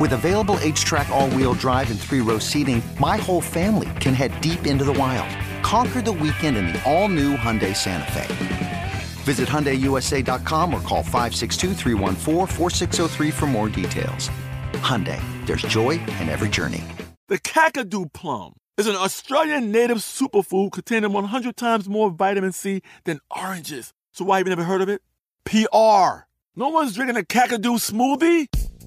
[0.00, 4.40] With available HTRAC, all wheel drive, and three row seating, my whole family can head
[4.40, 5.28] deep into the wild.
[5.62, 8.92] Conquer the weekend in the all new Hyundai Santa Fe.
[9.24, 11.74] Visit HyundaiUSA.com or call 562
[13.30, 14.30] for more details.
[14.72, 16.82] Hyundai, there's joy in every journey.
[17.28, 23.20] The Kakadu plum is an Australian native superfood containing 100 times more vitamin C than
[23.30, 23.92] oranges.
[24.12, 25.02] So why have you never heard of it?
[25.44, 26.24] PR.
[26.56, 28.61] No one's drinking a Kakadu smoothie?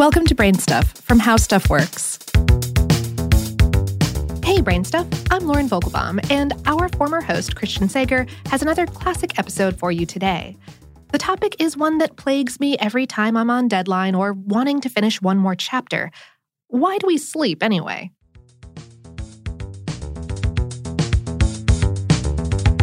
[0.00, 2.18] Welcome to Brain Stuff from How Stuff Works.
[4.42, 5.06] Hey, Brain Stuff.
[5.30, 10.06] I'm Lauren Vogelbaum, and our former host, Christian Sager, has another classic episode for you
[10.06, 10.56] today.
[11.12, 14.88] The topic is one that plagues me every time I'm on deadline or wanting to
[14.88, 16.10] finish one more chapter.
[16.68, 18.10] Why do we sleep anyway?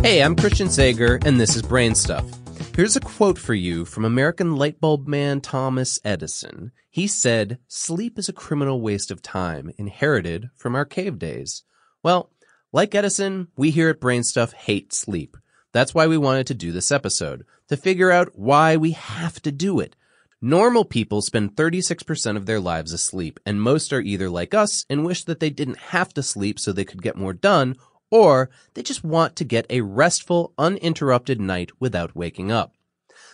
[0.04, 2.26] Hey, I'm Christian Sager, and this is Brain Stuff.
[2.78, 6.72] Here's a quote for you from American lightbulb man Thomas Edison.
[6.92, 11.64] He said, Sleep is a criminal waste of time inherited from our cave days.
[12.04, 12.30] Well,
[12.72, 15.38] like Edison, we here at Brainstuff hate sleep.
[15.72, 19.52] That's why we wanted to do this episode, to figure out why we have to
[19.52, 19.96] do it.
[20.40, 25.04] Normal people spend 36% of their lives asleep, and most are either like us and
[25.04, 27.76] wish that they didn't have to sleep so they could get more done,
[28.12, 32.74] or they just want to get a restful, uninterrupted night without waking up.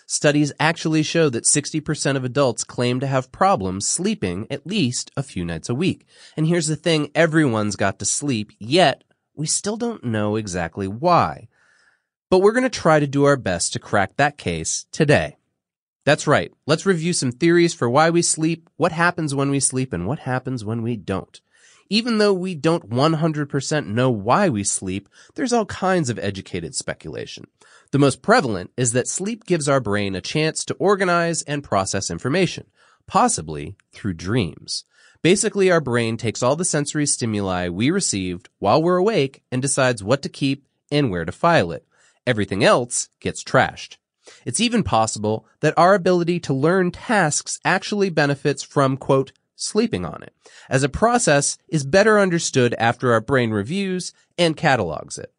[0.05, 5.23] Studies actually show that 60% of adults claim to have problems sleeping at least a
[5.23, 6.05] few nights a week.
[6.35, 9.03] And here's the thing, everyone's got to sleep, yet
[9.35, 11.47] we still don't know exactly why.
[12.29, 15.37] But we're going to try to do our best to crack that case today.
[16.05, 16.51] That's right.
[16.65, 20.19] Let's review some theories for why we sleep, what happens when we sleep, and what
[20.19, 21.39] happens when we don't.
[21.93, 27.45] Even though we don't 100% know why we sleep, there's all kinds of educated speculation.
[27.91, 32.09] The most prevalent is that sleep gives our brain a chance to organize and process
[32.09, 32.65] information,
[33.05, 34.85] possibly through dreams.
[35.21, 40.03] Basically, our brain takes all the sensory stimuli we received while we're awake and decides
[40.03, 41.85] what to keep and where to file it.
[42.25, 43.97] Everything else gets trashed.
[44.45, 50.23] It's even possible that our ability to learn tasks actually benefits from, quote, sleeping on
[50.23, 50.33] it,
[50.69, 55.33] as a process is better understood after our brain reviews and catalogs it.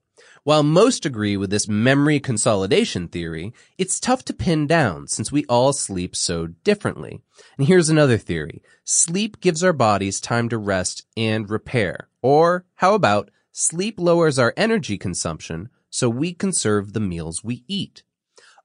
[0.45, 5.47] While most agree with this memory consolidation theory, it's tough to pin down since we
[5.47, 7.23] all sleep so differently.
[7.57, 8.63] And here's another theory.
[8.85, 12.11] Sleep gives our bodies time to rest and repair.
[12.21, 18.03] Or how about sleep lowers our energy consumption so we conserve the meals we eat?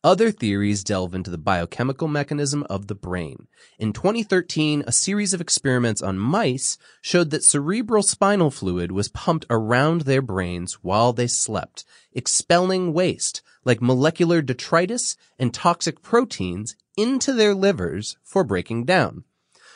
[0.01, 3.47] Other theories delve into the biochemical mechanism of the brain.
[3.77, 9.45] In 2013, a series of experiments on mice showed that cerebral spinal fluid was pumped
[9.49, 17.33] around their brains while they slept, expelling waste like molecular detritus and toxic proteins into
[17.33, 19.25] their livers for breaking down.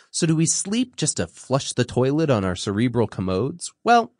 [0.09, 3.73] So do we sleep just to flush the toilet on our cerebral commodes?
[3.83, 4.13] Well,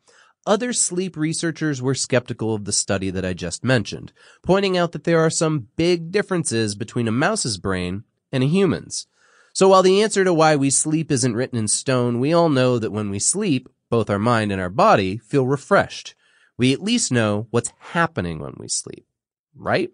[0.46, 4.12] other sleep researchers were skeptical of the study that I just mentioned,
[4.42, 9.08] pointing out that there are some big differences between a mouse's brain and a human's.
[9.54, 12.80] So while the answer to why we sleep isn't written in stone, we all know
[12.80, 16.16] that when we sleep, both our mind and our body feel refreshed.
[16.58, 19.06] We at least know what's happening when we sleep,
[19.56, 19.92] right?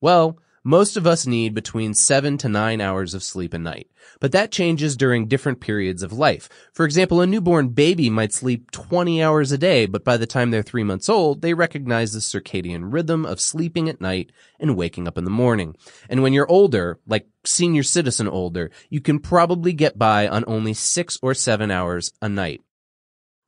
[0.00, 3.88] Well, most of us need between seven to nine hours of sleep a night,
[4.20, 6.50] but that changes during different periods of life.
[6.74, 10.50] For example, a newborn baby might sleep 20 hours a day, but by the time
[10.50, 15.08] they're three months old, they recognize the circadian rhythm of sleeping at night and waking
[15.08, 15.76] up in the morning.
[16.10, 20.74] And when you're older, like senior citizen older, you can probably get by on only
[20.74, 22.60] six or seven hours a night.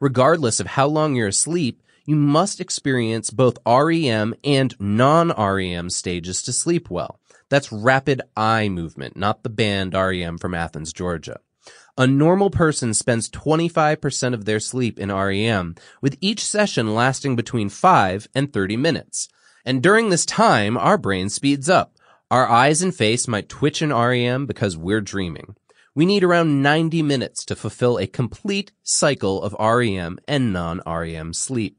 [0.01, 6.53] Regardless of how long you're asleep, you must experience both REM and non-REM stages to
[6.53, 7.21] sleep well.
[7.49, 11.39] That's rapid eye movement, not the band REM from Athens, Georgia.
[11.99, 17.69] A normal person spends 25% of their sleep in REM, with each session lasting between
[17.69, 19.29] 5 and 30 minutes.
[19.65, 21.97] And during this time, our brain speeds up.
[22.31, 25.55] Our eyes and face might twitch in REM because we're dreaming.
[25.95, 31.77] We need around 90 minutes to fulfill a complete cycle of REM and non-REM sleep.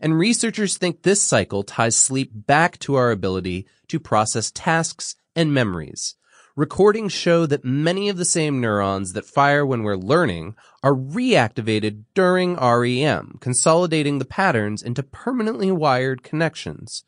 [0.00, 5.52] And researchers think this cycle ties sleep back to our ability to process tasks and
[5.52, 6.16] memories.
[6.56, 12.04] Recordings show that many of the same neurons that fire when we're learning are reactivated
[12.14, 17.04] during REM, consolidating the patterns into permanently wired connections.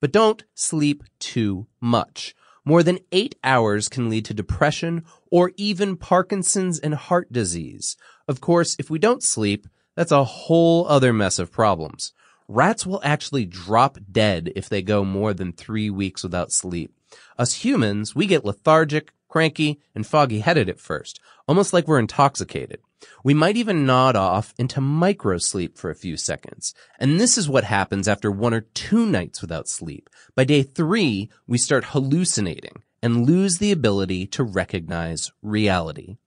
[0.00, 2.36] But don't sleep too much.
[2.64, 7.96] More than eight hours can lead to depression or even Parkinson's and heart disease.
[8.28, 9.66] Of course, if we don't sleep,
[9.96, 12.12] that's a whole other mess of problems.
[12.54, 16.94] Rats will actually drop dead if they go more than three weeks without sleep.
[17.38, 21.18] Us humans, we get lethargic, cranky, and foggy headed at first,
[21.48, 22.80] almost like we're intoxicated.
[23.24, 26.74] We might even nod off into micro sleep for a few seconds.
[26.98, 30.10] And this is what happens after one or two nights without sleep.
[30.34, 36.18] By day three, we start hallucinating and lose the ability to recognize reality.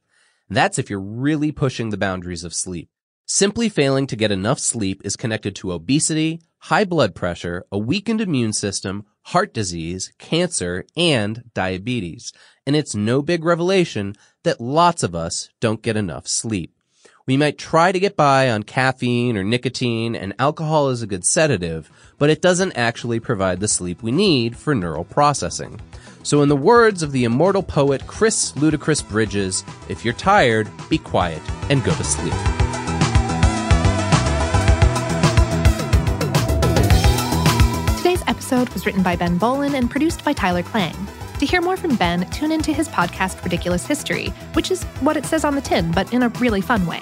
[0.49, 2.89] That's if you're really pushing the boundaries of sleep.
[3.27, 8.21] Simply failing to get enough sleep is connected to obesity, high blood pressure, a weakened
[8.21, 12.31] immune system, heart disease, cancer, and diabetes.
[12.67, 16.75] And it's no big revelation that lots of us don't get enough sleep.
[17.25, 21.25] We might try to get by on caffeine or nicotine and alcohol is a good
[21.25, 21.89] sedative,
[22.19, 25.81] but it doesn't actually provide the sleep we need for neural processing.
[26.21, 30.99] So in the words of the immortal poet Chris Ludacris Bridges, if you're tired, be
[30.99, 31.41] quiet
[31.71, 32.64] and go to sleep.
[38.55, 40.95] Episode was written by Ben Bowlin and produced by Tyler Klang.
[41.39, 45.25] To hear more from Ben, tune into his podcast Ridiculous History, which is what it
[45.25, 47.01] says on the tin, but in a really fun way.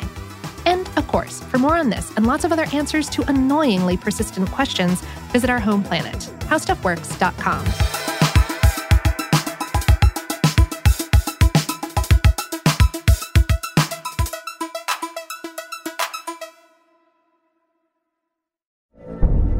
[0.65, 4.49] And of course, for more on this and lots of other answers to annoyingly persistent
[4.49, 5.01] questions,
[5.31, 7.65] visit our home planet, howstuffworks.com.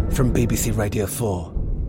[0.10, 1.63] From BBC Radio 4,